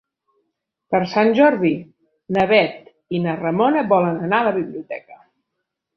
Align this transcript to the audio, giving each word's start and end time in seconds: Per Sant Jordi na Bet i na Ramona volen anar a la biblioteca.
Per 0.93 1.01
Sant 1.11 1.27
Jordi 1.39 1.73
na 2.37 2.45
Bet 2.53 2.89
i 3.19 3.23
na 3.27 3.37
Ramona 3.43 3.87
volen 3.93 4.21
anar 4.29 4.41
a 4.43 4.47
la 4.49 4.55
biblioteca. 4.61 5.21